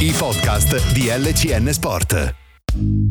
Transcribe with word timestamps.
I 0.00 0.14
podcast 0.16 0.92
di 0.94 1.08
LCN 1.08 1.72
Sport. 1.72 3.09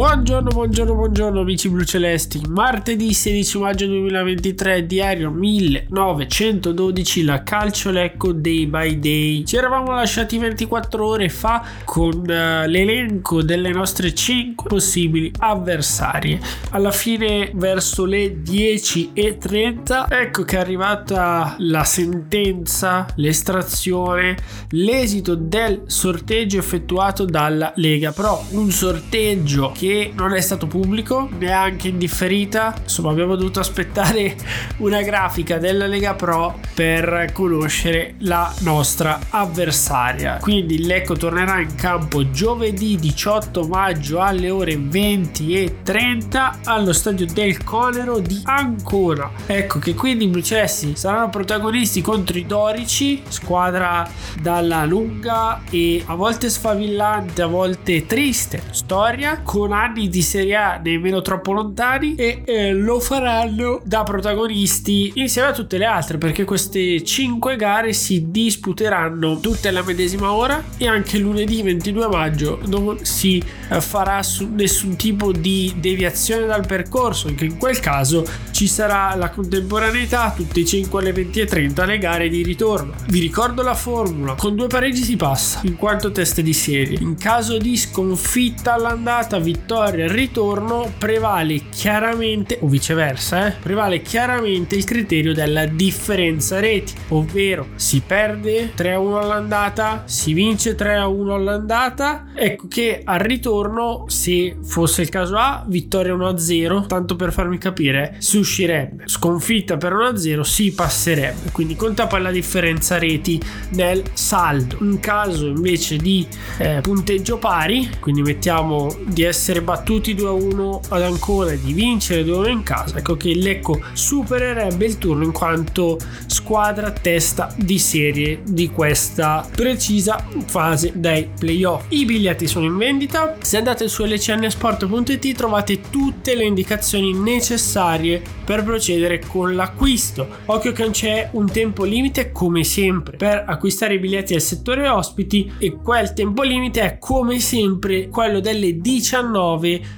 Buongiorno, 0.00 0.48
buongiorno, 0.48 0.94
buongiorno 0.94 1.40
amici 1.40 1.68
blucelesti. 1.68 2.40
Martedì 2.48 3.12
16 3.12 3.58
maggio 3.58 3.84
2023, 3.84 4.86
diario 4.86 5.30
1912, 5.30 7.22
la 7.22 7.42
calcio 7.42 7.90
lecco 7.90 8.32
day 8.32 8.66
by 8.66 8.98
day. 8.98 9.44
Ci 9.44 9.56
eravamo 9.56 9.92
lasciati 9.92 10.38
24 10.38 11.06
ore 11.06 11.28
fa 11.28 11.62
con 11.84 12.14
uh, 12.20 12.66
l'elenco 12.66 13.42
delle 13.42 13.68
nostre 13.72 14.14
5 14.14 14.70
possibili 14.70 15.30
avversarie. 15.36 16.40
Alla 16.70 16.92
fine, 16.92 17.50
verso 17.52 18.06
le 18.06 18.38
10.30, 18.42 20.06
ecco 20.08 20.44
che 20.44 20.56
è 20.56 20.60
arrivata 20.60 21.56
la 21.58 21.84
sentenza, 21.84 23.06
l'estrazione, 23.16 24.34
l'esito 24.70 25.34
del 25.34 25.82
sorteggio 25.88 26.56
effettuato 26.56 27.26
dalla 27.26 27.74
Lega 27.76 28.12
Pro. 28.12 28.46
Un 28.52 28.70
sorteggio 28.70 29.72
che 29.76 29.88
non 30.14 30.34
è 30.34 30.40
stato 30.40 30.66
pubblico 30.66 31.28
neanche 31.38 31.88
in 31.88 31.98
differita. 31.98 32.74
Insomma 32.82 33.10
abbiamo 33.10 33.36
dovuto 33.36 33.60
aspettare 33.60 34.36
una 34.78 35.02
grafica 35.02 35.58
della 35.58 35.86
Lega 35.86 36.14
Pro 36.14 36.58
per 36.74 37.30
conoscere 37.32 38.14
la 38.18 38.52
nostra 38.60 39.18
avversaria. 39.30 40.38
Quindi 40.40 40.74
il 40.74 40.86
Lecco 40.86 41.14
tornerà 41.14 41.60
in 41.60 41.74
campo 41.74 42.30
giovedì 42.30 42.96
18 42.96 43.66
maggio 43.66 44.20
alle 44.20 44.50
ore 44.50 44.76
20 44.78 45.62
e 45.62 45.76
30 45.82 46.60
allo 46.64 46.92
stadio 46.92 47.26
del 47.26 47.62
Conero 47.62 48.18
di 48.18 48.40
Ancona. 48.44 49.30
Ecco 49.46 49.78
che 49.78 49.94
quindi 49.94 50.24
i 50.24 50.28
Brucessi 50.28 50.96
saranno 50.96 51.28
protagonisti 51.28 52.00
contro 52.00 52.38
i 52.38 52.46
Dorici 52.46 53.22
squadra 53.28 54.08
dalla 54.40 54.84
lunga 54.84 55.62
e 55.70 56.02
a 56.06 56.14
volte 56.14 56.48
sfavillante 56.48 57.42
a 57.42 57.46
volte 57.46 58.06
triste 58.06 58.62
storia 58.70 59.40
con 59.42 59.69
anni 59.72 60.08
di 60.08 60.22
Serie 60.22 60.56
A 60.56 60.80
nemmeno 60.82 61.20
troppo 61.22 61.52
lontani 61.52 62.14
e 62.14 62.42
eh, 62.44 62.72
lo 62.72 63.00
faranno 63.00 63.80
da 63.84 64.02
protagonisti 64.02 65.12
insieme 65.16 65.48
a 65.48 65.52
tutte 65.52 65.78
le 65.78 65.84
altre 65.84 66.18
perché 66.18 66.44
queste 66.44 67.02
5 67.02 67.56
gare 67.56 67.92
si 67.92 68.30
disputeranno 68.30 69.40
tutte 69.40 69.68
alla 69.68 69.82
medesima 69.82 70.32
ora 70.32 70.62
e 70.76 70.86
anche 70.86 71.18
lunedì 71.18 71.62
22 71.62 72.06
maggio 72.08 72.60
non 72.66 72.98
si 73.02 73.42
eh, 73.70 73.80
farà 73.80 74.20
nessun 74.54 74.96
tipo 74.96 75.32
di 75.32 75.74
deviazione 75.76 76.46
dal 76.46 76.66
percorso 76.66 77.28
anche 77.28 77.44
in 77.44 77.56
quel 77.56 77.80
caso 77.80 78.24
ci 78.50 78.66
sarà 78.66 79.14
la 79.14 79.30
contemporaneità 79.30 80.32
tutte 80.36 80.60
e 80.60 80.64
5 80.64 81.00
alle 81.00 81.12
20 81.12 81.40
e 81.40 81.46
30 81.46 81.84
le 81.84 81.98
gare 81.98 82.28
di 82.28 82.42
ritorno. 82.42 82.92
Vi 83.08 83.18
ricordo 83.20 83.62
la 83.62 83.74
formula 83.74 84.34
con 84.34 84.54
due 84.54 84.66
pareggi 84.66 85.02
si 85.02 85.16
passa 85.16 85.60
in 85.64 85.76
quanto 85.76 86.10
teste 86.10 86.42
di 86.42 86.52
serie. 86.52 86.98
In 87.00 87.16
caso 87.16 87.58
di 87.58 87.76
sconfitta 87.76 88.74
all'andata 88.74 89.38
vittoria 89.38 89.58
al 89.68 89.92
ritorno 89.92 90.92
prevale 90.98 91.62
chiaramente 91.70 92.58
o 92.60 92.66
viceversa 92.66 93.48
eh, 93.48 93.54
prevale 93.60 94.02
chiaramente 94.02 94.76
il 94.76 94.84
criterio 94.84 95.32
della 95.32 95.66
differenza 95.66 96.60
reti 96.60 96.92
ovvero 97.08 97.68
si 97.76 98.02
perde 98.06 98.72
3 98.74 98.92
a 98.92 98.98
1 98.98 99.18
all'andata 99.18 100.04
si 100.06 100.32
vince 100.32 100.74
3 100.74 100.96
a 100.96 101.06
1 101.06 101.34
all'andata. 101.34 102.26
Ecco 102.34 102.66
che 102.68 103.02
al 103.04 103.18
ritorno 103.18 104.04
se 104.08 104.56
fosse 104.62 105.02
il 105.02 105.08
caso 105.08 105.36
A 105.36 105.64
vittoria 105.66 106.14
1 106.14 106.28
a 106.28 106.38
0 106.38 106.86
tanto 106.86 107.16
per 107.16 107.32
farmi 107.32 107.58
capire 107.58 108.16
si 108.18 108.38
uscirebbe. 108.38 109.04
Sconfitta 109.06 109.76
per 109.76 109.92
1 109.92 110.04
a 110.04 110.16
0 110.16 110.42
si 110.42 110.72
passerebbe. 110.72 111.50
Quindi 111.52 111.76
conta 111.76 112.06
poi 112.06 112.22
la 112.22 112.30
differenza 112.30 112.98
reti 112.98 113.40
nel 113.70 114.02
saldo. 114.12 114.78
In 114.80 115.00
caso 115.00 115.46
invece 115.46 115.96
di 115.96 116.26
eh, 116.58 116.80
punteggio 116.80 117.38
pari 117.38 117.88
quindi 118.00 118.22
mettiamo 118.22 118.94
di 119.04 119.22
essere 119.22 119.49
battuti 119.58 120.14
2 120.14 120.28
a 120.28 120.32
1 120.32 120.80
ad 120.90 121.02
Ancona 121.02 121.50
e 121.50 121.60
di 121.60 121.72
vincere 121.72 122.22
2 122.22 122.34
a 122.34 122.38
1 122.38 122.48
in 122.48 122.62
casa 122.62 122.98
ecco 122.98 123.16
che 123.16 123.30
il 123.30 123.40
Lecco 123.40 123.80
supererebbe 123.92 124.84
il 124.84 124.98
turno 124.98 125.24
in 125.24 125.32
quanto 125.32 125.98
squadra 126.26 126.92
testa 126.92 127.52
di 127.56 127.78
serie 127.78 128.42
di 128.46 128.70
questa 128.70 129.46
precisa 129.52 130.24
fase 130.46 130.92
dei 130.94 131.28
playoff. 131.38 131.86
I 131.88 132.04
biglietti 132.04 132.46
sono 132.46 132.66
in 132.66 132.76
vendita. 132.76 133.36
Se 133.40 133.56
andate 133.56 133.88
su 133.88 134.04
lcnsport.it 134.04 135.34
trovate 135.34 135.80
tutte 135.90 136.34
le 136.34 136.44
indicazioni 136.44 137.12
necessarie 137.12 138.22
per 138.44 138.62
procedere 138.62 139.20
con 139.26 139.54
l'acquisto. 139.54 140.28
Occhio 140.46 140.72
che 140.72 140.82
non 140.82 140.92
c'è 140.92 141.30
un 141.32 141.50
tempo 141.50 141.84
limite 141.84 142.30
come 142.30 142.62
sempre 142.64 143.16
per 143.16 143.44
acquistare 143.46 143.94
i 143.94 143.98
biglietti 143.98 144.34
al 144.34 144.40
settore 144.40 144.88
ospiti 144.88 145.52
e 145.58 145.76
quel 145.82 146.12
tempo 146.12 146.42
limite 146.42 146.80
è 146.82 146.98
come 146.98 147.40
sempre 147.40 148.08
quello 148.08 148.40
delle 148.40 148.78
19 148.78 149.39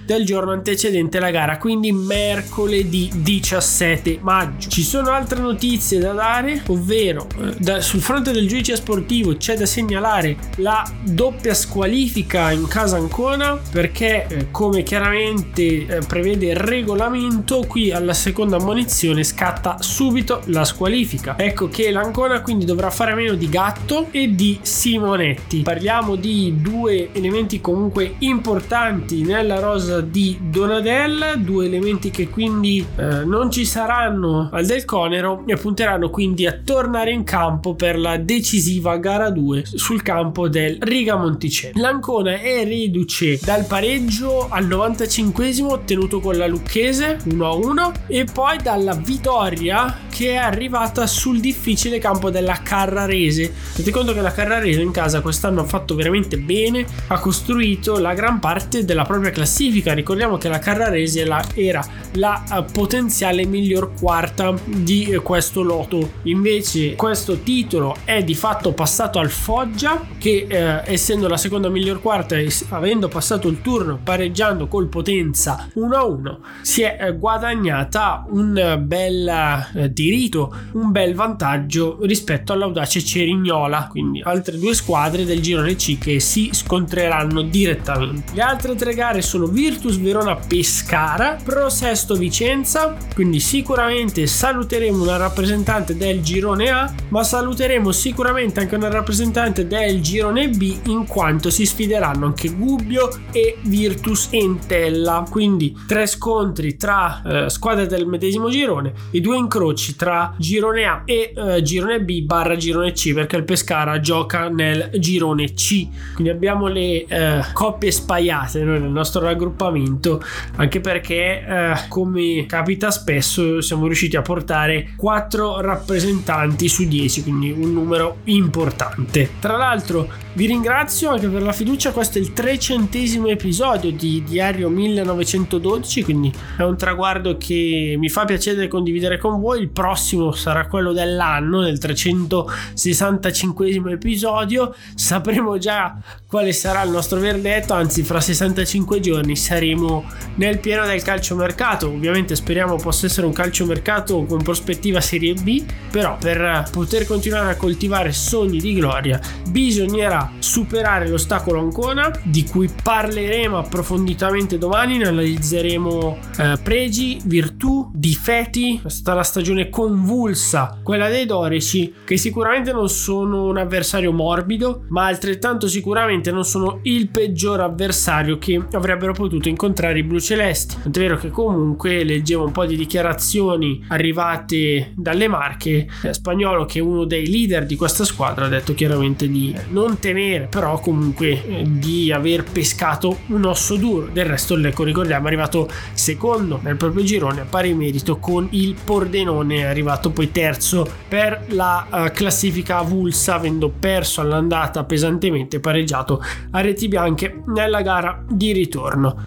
del 0.05 0.25
giorno 0.25 0.53
antecedente 0.53 1.19
la 1.19 1.31
gara 1.31 1.59
quindi 1.59 1.93
mercoledì 1.93 3.11
17 3.15 4.19
maggio. 4.21 4.69
Ci 4.69 4.83
sono 4.83 5.11
altre 5.11 5.41
notizie 5.41 5.99
da 5.99 6.13
dare? 6.13 6.63
Ovvero 6.69 7.27
eh, 7.39 7.55
da, 7.59 7.81
sul 7.81 8.01
fronte 8.01 8.33
del 8.33 8.47
giudice 8.49 8.77
sportivo 8.77 9.37
c'è 9.37 9.57
da 9.57 9.67
segnalare 9.67 10.37
la 10.57 10.89
doppia 11.03 11.55
squalifica 11.55 12.51
in 12.51 12.67
casa 12.67 12.97
Ancona 12.97 13.59
perché 13.71 14.27
eh, 14.27 14.51
come 14.51 14.83
chiaramente 14.83 15.87
eh, 15.87 15.99
prevede 16.07 16.47
il 16.47 16.57
regolamento 16.57 17.65
qui 17.67 17.91
alla 17.91 18.15
seconda 18.15 18.57
ammonizione 18.57 19.25
scatta 19.25 19.77
subito 19.81 20.43
la 20.47 20.65
squalifica. 20.65 21.37
Ecco 21.39 21.69
che 21.69 21.91
l'Ancona 21.91 22.41
quindi 22.41 22.65
dovrà 22.65 22.91
fare 22.91 23.15
meno 23.15 23.35
di 23.35 23.49
Gatto 23.49 24.09
e 24.11 24.35
di 24.35 24.59
Simonetti. 24.63 25.63
Parliamo 25.63 26.17
di 26.17 26.55
due 26.61 27.11
elementi 27.13 27.61
comunque 27.61 28.15
importanti 28.19 29.23
nella 29.33 29.61
rosa 29.61 30.03
di 30.03 30.39
Donadel 30.43 31.37
due 31.39 31.65
elementi 31.65 32.11
che 32.11 32.29
quindi 32.29 32.85
eh, 32.97 33.25
non 33.25 33.51
ci 33.51 33.65
saranno 33.65 34.51
al 34.53 34.67
del 34.67 34.85
Conero 34.85 35.45
e 35.47 35.57
punteranno 35.57 36.11
quindi 36.11 36.47
a 36.47 36.59
tornare 36.63 37.13
in 37.13 37.25
campo 37.25 37.75
per 37.75 37.99
la 37.99 38.19
decisiva 38.19 38.99
gara 38.99 39.31
2 39.31 39.65
sul 39.65 40.03
campo 40.03 40.49
del 40.49 40.77
Riga 40.81 41.17
Monticello. 41.17 41.81
l'Ancona 41.81 42.41
è 42.41 42.65
riduce 42.65 43.39
dal 43.43 43.65
pareggio 43.65 44.49
al 44.51 44.67
95esimo 44.67 45.71
ottenuto 45.71 46.21
con 46.21 46.37
la 46.37 46.47
Lucchese 46.47 47.19
1-1 47.25 47.93
e 48.09 48.27
poi 48.31 48.59
dalla 48.63 48.95
vittoria 48.95 50.01
che 50.11 50.33
è 50.33 50.37
arrivata 50.37 51.07
sul 51.07 51.41
difficile 51.41 51.99
campo 51.99 52.29
della 52.31 52.61
Carrarese. 52.63 53.51
Tenete 53.73 53.91
conto 53.91 54.13
che 54.13 54.21
la 54.21 54.31
Carrarese 54.31 54.83
in 54.83 54.91
casa 54.91 55.23
quest'anno 55.23 55.63
ha 55.63 55.65
fatto 55.65 55.95
veramente 55.95 56.37
bene 56.37 56.85
ha 57.07 57.19
costruito 57.19 57.99
la 57.99 58.13
gran 58.13 58.39
parte 58.39 58.85
della 58.85 59.05
propria 59.05 59.22
classifica. 59.31 59.93
Ricordiamo 59.93 60.37
che 60.37 60.49
la 60.49 60.59
Carrarese 60.59 61.27
era 61.55 61.85
la 62.15 62.43
eh, 62.51 62.65
potenziale 62.73 63.47
miglior 63.47 63.93
quarta 63.99 64.55
di 64.65 65.07
eh, 65.07 65.19
questo 65.19 65.63
loto. 65.63 66.13
Invece 66.25 66.95
questo 66.95 67.39
titolo 67.39 67.97
è 68.05 68.23
di 68.23 68.35
fatto 68.35 68.73
passato 68.73 69.19
al 69.19 69.31
Foggia 69.31 70.01
che 70.19 70.47
eh, 70.49 70.83
essendo 70.85 71.29
la 71.29 71.37
seconda 71.37 71.69
miglior 71.69 72.01
quarta 72.01 72.37
e 72.37 72.53
avendo 72.71 73.09
passato 73.09 73.49
il 73.49 73.61
turno 73.61 73.99
pareggiando 74.03 74.67
col 74.67 74.89
Potenza 74.89 75.69
1-1 75.75 76.37
si 76.61 76.83
è 76.83 76.99
eh, 77.01 77.17
guadagnata 77.17 78.25
un 78.31 78.83
bel 78.85 79.29
eh, 79.75 79.93
diritto 79.93 80.55
un 80.73 80.91
bel 80.91 81.15
vantaggio 81.15 81.99
rispetto 82.03 82.53
all'audace 82.53 83.03
Cerignola. 83.03 83.89
Quindi 83.89 84.23
altre 84.23 84.59
due 84.59 84.75
squadre 84.75 85.25
del 85.25 85.41
girone 85.41 85.77
C 85.77 85.99
che 85.99 86.21
si 86.21 86.51
scontreranno 86.53 87.43
direttamente. 87.43 88.33
Le 88.35 88.43
altre 88.43 88.75
tre 88.75 88.95
gare 88.95 89.12
gare 89.13 89.21
sono 89.21 89.47
Virtus 89.47 89.99
Verona 89.99 90.37
Pescara, 90.37 91.37
Pro 91.43 91.69
Sesto 91.69 92.15
Vicenza, 92.15 92.97
quindi 93.15 93.41
sicuramente 93.41 94.27
saluteremo 94.27 95.03
una 95.03 95.19
rappresentante 95.19 95.95
del 95.95 96.23
girone 96.23 96.71
A, 96.71 96.93
ma 97.11 97.23
saluteremo 97.23 97.93
sicuramente 97.93 98.61
anche 98.61 98.75
una 98.75 98.89
rappresentante 98.89 99.67
del 99.67 100.01
girone 100.01 100.49
B 100.49 100.79
in 100.87 101.07
quanto 101.07 101.51
si 101.51 101.67
sfideranno 101.67 102.25
anche 102.25 102.49
Gubbio 102.49 103.11
e 103.33 103.59
Virtus 103.65 104.29
Entella, 104.31 105.27
quindi 105.29 105.77
tre 105.87 106.07
scontri 106.07 106.77
tra 106.79 107.23
eh, 107.23 107.51
squadre 107.51 107.87
del 107.87 108.07
medesimo 108.07 108.49
girone 108.49 108.95
e 109.11 109.21
due 109.21 109.37
incroci 109.37 109.95
tra 109.95 110.35
girone 110.39 110.85
A 110.85 111.03
e 111.05 111.35
eh, 111.37 111.61
girone 111.61 112.01
B 112.01 112.23
barra 112.23 112.57
girone 112.57 112.93
C 112.93 113.13
perché 113.13 113.37
il 113.37 113.45
Pescara 113.45 114.01
gioca 114.01 114.49
nel 114.49 114.91
girone 114.99 115.53
C, 115.53 115.87
quindi 116.15 116.31
abbiamo 116.31 116.67
le 116.67 117.05
eh, 117.05 117.45
coppie 117.53 117.91
spaiate 117.91 118.63
noi 118.63 118.81
nel 118.81 118.89
nostro 118.89 119.01
raggruppamento 119.03 120.23
anche 120.57 120.81
perché 120.81 121.45
eh, 121.47 121.75
come 121.89 122.47
capita 122.47 122.91
spesso 122.91 123.61
siamo 123.61 123.87
riusciti 123.87 124.17
a 124.17 124.23
portare 124.23 124.93
4 124.97 125.61
rappresentanti 125.61 126.69
su 126.69 126.87
10 126.87 127.23
quindi 127.23 127.51
un 127.51 127.73
numero 127.73 128.19
importante. 128.25 129.31
Tra 129.41 129.57
l'altro 129.57 130.09
vi 130.35 130.47
ringrazio 130.47 131.11
anche 131.11 131.29
per 131.29 131.43
la 131.43 131.53
fiducia. 131.53 131.93
Questo 131.93 132.19
è 132.19 132.21
il 132.21 132.33
trecentesimo 132.33 133.29
episodio 133.29 133.93
di 133.93 134.23
Diario 134.25 134.69
1912 134.69 136.03
quindi 136.03 136.33
è 136.57 136.63
un 136.63 136.77
traguardo 136.77 137.37
che 137.37 137.95
mi 137.99 138.09
fa 138.09 138.25
piacere 138.25 138.67
condividere 138.69 139.19
con 139.19 139.41
voi. 139.41 139.61
Il 139.61 139.71
prossimo 139.71 140.33
sarà 140.33 140.67
quello 140.67 140.93
dell'anno 140.93 141.61
nel 141.61 141.79
365 141.79 143.93
episodio. 143.93 144.75
Sapremo 144.95 145.59
già 145.59 145.97
quale 146.27 146.53
sarà 146.53 146.83
il 146.83 146.91
nostro 146.91 147.21
verdetto 147.21 147.75
anzi 147.75 148.03
fra 148.03 148.21
65 148.21 148.82
giorni 149.01 149.37
saremo 149.37 150.05
nel 150.37 150.59
pieno 150.59 150.87
del 150.87 151.03
calciomercato. 151.03 151.89
Ovviamente 151.89 152.37
speriamo 152.37 152.77
possa 152.77 153.07
essere 153.07 153.27
un 153.27 153.33
calciomercato 153.33 154.25
con 154.25 154.43
prospettiva 154.43 155.01
Serie 155.01 155.35
B, 155.35 155.65
però 155.91 156.17
per 156.19 156.69
poter 156.71 157.07
continuare 157.07 157.51
a 157.53 157.57
coltivare 157.57 158.13
sogni 158.13 158.59
di 158.59 158.75
gloria 158.75 159.21
bisognerà 159.49 160.33
superare 160.39 161.09
l'ostacolo 161.09 161.61
Ancona, 161.61 162.11
di 162.23 162.45
cui 162.45 162.69
parleremo 162.83 163.59
approfonditamente 163.59 164.59
domani, 164.59 164.99
ne 164.99 165.09
analizzeremo 165.09 166.19
eh, 166.39 166.59
pregi, 166.63 167.21
virtù, 167.25 167.91
difetti. 167.93 168.81
È 168.85 168.89
stata 168.89 169.17
la 169.17 169.23
stagione 169.23 169.69
convulsa, 169.69 170.79
quella 170.83 171.09
dei 171.09 171.27
Dorici, 171.27 171.93
che 172.05 172.17
sicuramente 172.17 172.73
non 172.73 172.89
sono 172.89 173.45
un 173.45 173.59
avversario 173.59 174.13
morbido, 174.13 174.85
ma 174.89 175.07
altrettanto 175.07 175.69
sicuramente 175.69 176.31
non 176.31 176.45
sono 176.45 176.81
il 176.83 177.09
peggior 177.09 177.61
avversario 177.61 178.39
che 178.39 178.61
avrebbero 178.77 179.13
potuto 179.13 179.49
incontrare 179.49 179.99
i 179.99 180.03
blu 180.03 180.21
celesti. 180.21 180.77
È 180.85 180.89
vero 180.89 181.17
che 181.17 181.31
comunque 181.31 182.05
leggevo 182.05 182.45
un 182.45 182.53
po' 182.53 182.67
di 182.67 182.77
dichiarazioni 182.77 183.85
arrivate 183.89 184.93
dalle 184.95 185.29
Marche. 185.29 185.89
Eh, 186.03 186.13
Spagnolo, 186.13 186.65
che 186.65 186.79
è 186.79 186.83
uno 186.83 187.05
dei 187.05 187.29
leader 187.29 187.67
di 187.67 187.77
questa 187.77 188.05
squadra, 188.05 188.47
ha 188.47 188.49
detto 188.49 188.75
chiaramente 188.75 189.29
di 189.29 189.55
non 189.71 189.99
temere, 189.99 190.47
però 190.51 190.79
comunque 190.81 191.45
eh, 191.45 191.65
di 191.67 192.13
aver 192.13 192.45
pescato 192.45 193.19
un 193.27 193.45
osso 193.45 193.77
duro. 193.77 194.09
Del 194.13 194.27
resto, 194.27 194.57
ecco, 194.57 194.85
ricordiamo, 194.85 195.25
è 195.25 195.27
arrivato 195.29 195.69
secondo 195.93 196.61
nel 196.63 196.77
proprio 196.77 197.05
girone 197.05 197.41
a 197.43 197.47
pari 197.49 197.75
merito 197.75 198.19
con 198.19 198.47
il 198.51 198.75
Pordenone, 198.83 199.59
è 199.59 199.63
arrivato 199.63 200.11
poi 200.11 200.31
terzo 200.31 200.87
per 201.09 201.47
la 201.49 201.87
uh, 201.91 202.13
classifica 202.13 202.79
avulsa, 202.79 203.35
avendo 203.35 203.71
perso 203.71 204.21
all'andata 204.21 204.85
pesantemente, 204.85 205.61
pareggiato 205.61 206.23
a 206.51 206.61
reti 206.61 206.89
bianche 206.89 207.43
nella 207.47 207.83
gara 207.83 208.25
di 208.29 208.53
ritorno. 208.53 208.62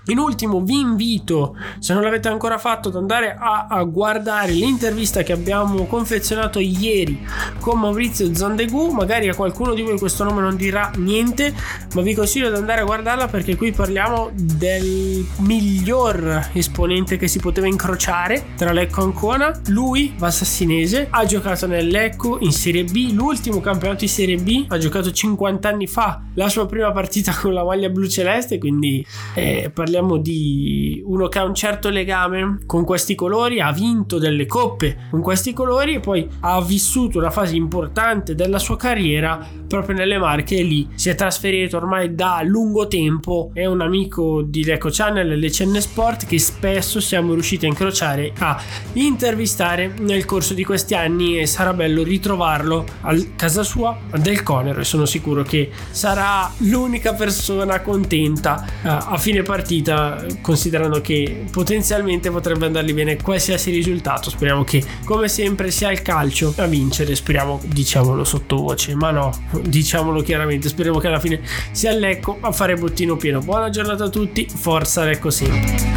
In 0.08 0.18
ultimo, 0.18 0.62
vi 0.62 0.80
invito, 0.80 1.56
se 1.80 1.94
non 1.94 2.04
l'avete 2.04 2.28
ancora 2.28 2.58
fatto, 2.58 2.90
ad 2.90 2.96
andare 2.96 3.36
a, 3.38 3.68
a 3.70 3.84
guardare 3.84 4.52
l'intervista 4.52 5.24
che 5.24 5.34
abbiamo 5.34 5.86
confezionato 5.86 6.60
ieri 6.60 7.26
con 7.60 7.80
Maurizio 7.80 8.34
Zandegu. 8.34 8.92
Magari 8.92 9.30
a 9.30 9.36
qualcuno 9.36 9.74
di 9.74 9.82
voi 9.82 9.98
questo 9.98 10.24
nome 10.24 10.42
non 10.42 10.56
dirà 10.56 10.92
niente, 10.98 11.54
ma 11.94 12.02
vi 12.02 12.14
consiglio 12.14 12.50
di 12.50 12.56
andare 12.56 12.82
a 12.82 12.86
guardarla 12.86 13.28
perché 13.28 13.56
qui 13.56 13.72
parliamo 13.72 14.32
del 14.34 15.26
miglior 15.40 16.50
esponente 16.54 17.18
che 17.18 17.28
si 17.28 17.40
poteva 17.40 17.68
incrociare 17.68 18.54
tra 18.56 18.72
Lecco 18.72 19.02
e 19.02 19.04
Ancona. 19.04 19.60
Lui, 19.68 20.14
Vassassinese, 20.18 21.08
ha 21.10 21.26
giocato 21.26 21.68
nel 21.68 21.88
Lecco 21.88 22.38
in 22.40 22.52
Serie 22.52 22.84
B, 22.84 23.12
l'ultimo 23.14 23.60
campionato 23.60 24.02
di 24.02 24.08
Serie 24.08 24.38
B, 24.38 24.66
ha 24.68 24.78
giocato 24.78 25.12
50 25.12 25.68
anni 25.68 25.88
fa 25.88 26.22
la 26.36 26.50
sua 26.50 26.66
prima 26.66 26.92
partita 26.92 27.36
con 27.36 27.54
la 27.54 27.64
maglia 27.64 27.90
blu 27.90 28.08
celeste, 28.08 28.58
quindi 28.58 29.06
eh, 29.34 29.72
parliamo 29.74 30.18
di 30.18 31.02
uno 31.06 31.28
che 31.28 31.40
ha 31.40 31.44
un 31.44 31.56
certo 31.56 31.90
legame 31.90 32.60
con 32.66 32.84
questi 32.86 33.16
colori, 33.16 33.60
ha 33.60 33.72
vinto 33.72 34.18
delle 34.18 34.46
coppe 34.46 35.08
con 35.10 35.22
questi 35.22 35.54
colori 35.54 35.96
e 35.96 36.00
poi 36.00 36.28
ha 36.42 36.62
vissuto 36.62 37.18
una 37.18 37.32
fase 37.32 37.56
importante 37.56 38.36
della 38.36 38.60
sua 38.60 38.78
carriera 38.78 39.46
proprio 39.68 39.96
nelle 39.96 40.18
Marche 40.18 40.58
e 40.58 40.64
lì 40.64 40.88
si 40.96 41.10
è 41.10 41.16
trasferito 41.16 41.78
ormai 41.78 42.16
da 42.16 42.42
lungo 42.44 42.88
tempo, 42.88 43.52
è 43.54 43.66
un 43.66 43.82
amico 43.82 44.42
di 44.42 44.64
Leco 44.64 44.90
Channel 44.92 45.32
e 45.32 45.36
Lecenne 45.36 45.82
Sport 45.82 46.26
che 46.26 46.40
spesso 46.40 47.00
siamo 47.00 47.34
riusciti 47.34 47.66
a 47.66 47.70
incrociare 47.70 48.32
a 48.38 48.62
intervistare 48.94 49.94
nel 50.00 50.26
corso 50.26 50.54
di 50.54 50.64
questi 50.64 50.96
anni 50.96 51.40
e 51.40 51.46
sarà 51.46 51.74
bello 51.74 52.04
ritrovarlo 52.04 52.86
a 53.02 53.16
casa 53.36 53.64
sua 53.64 53.98
del 54.16 54.44
Conero 54.44 54.80
e 54.80 54.84
sono 54.84 55.06
sicuro 55.06 55.44
che 55.44 55.70
sarà 55.92 56.52
l'unica 56.60 57.14
persona 57.14 57.82
contenta 57.82 58.66
uh, 58.84 58.88
a 59.16 59.18
fine 59.18 59.42
partita 59.42 60.24
considerando 60.42 61.02
che 61.02 61.46
potenzialmente 61.52 62.30
potrebbe 62.30 62.66
andargli 62.66 62.94
bene 62.94 63.18
qualsiasi 63.18 63.72
risultato 63.72 64.30
speriamo 64.30 64.64
che 64.64 64.84
come 65.06 65.28
sempre 65.28 65.72
sia 65.72 65.92
il 65.92 66.02
calcio 66.02 66.54
a 66.58 66.66
vincere 66.66 67.16
speriamo 67.16 67.60
diciamolo 67.66 68.24
sottovoce 68.24 68.94
ma 68.96 69.12
no 69.12 69.32
diciamolo 69.64 70.22
chiaramente 70.22 70.68
speriamo 70.70 71.00
che 71.00 71.08
alla 71.08 71.20
fine 71.20 71.42
sia 71.72 71.94
Lecco 71.96 72.38
a 72.42 72.52
fare 72.52 72.76
bottino 72.76 73.16
pieno. 73.16 73.40
Buona 73.40 73.70
giornata 73.70 74.06
a 74.06 74.10
tutti 74.10 74.48
forza 74.48 75.04
Lecco 75.04 75.30
sempre 75.30 75.95